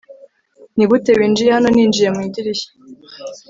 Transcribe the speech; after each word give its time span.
nigute 0.75 1.11
winjiye 1.17 1.51
hano? 1.55 1.67
ninjiye 1.71 2.09
mu 2.15 2.19
idirishya 2.27 2.69